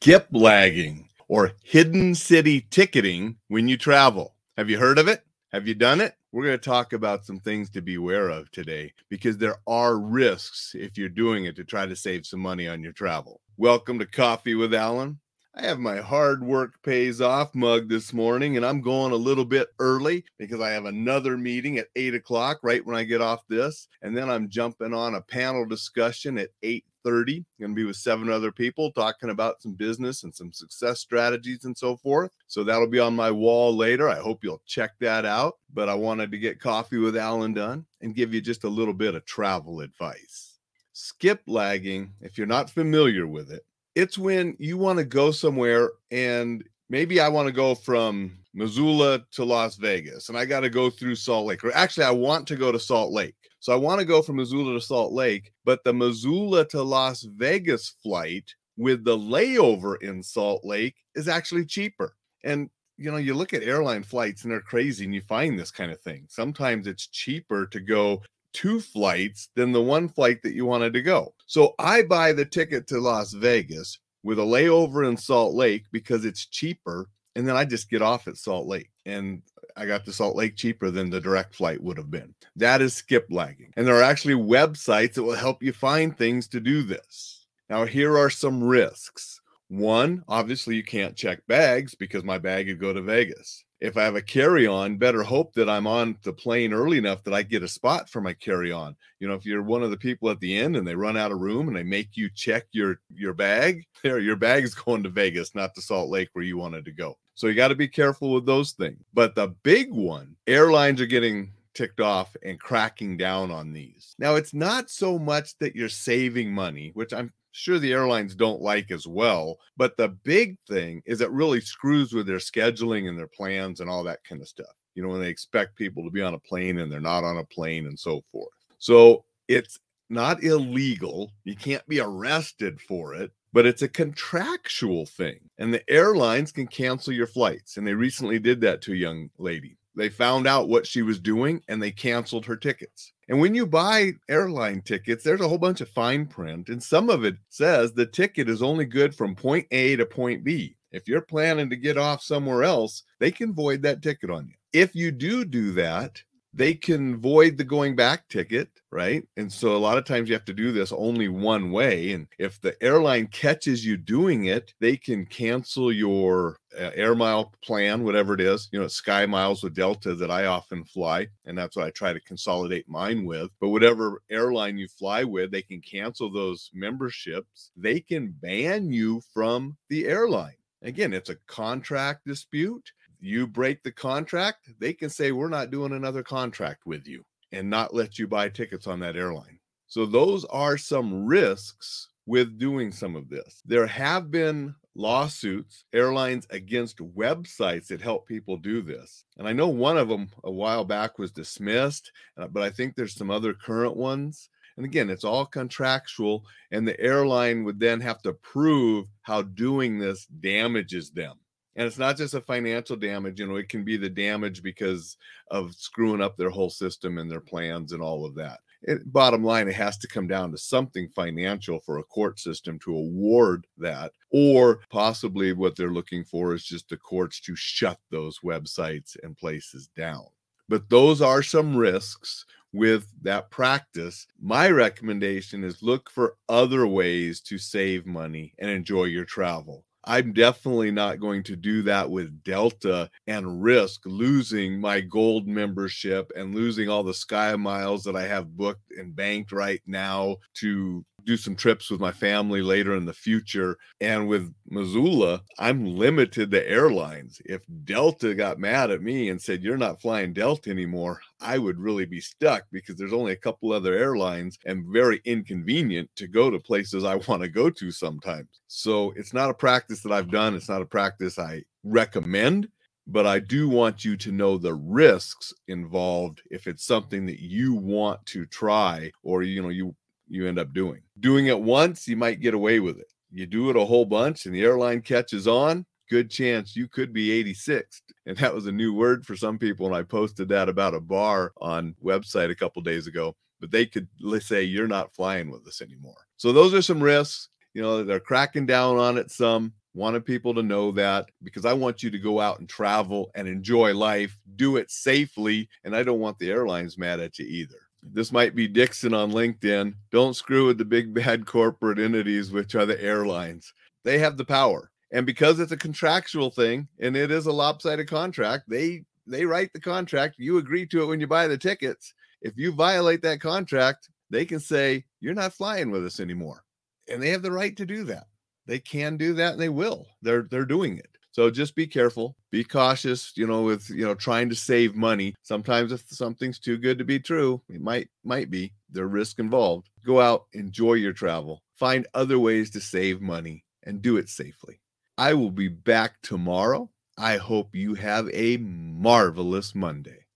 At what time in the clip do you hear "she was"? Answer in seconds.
140.86-141.18